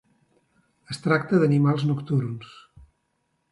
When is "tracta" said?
1.03-1.43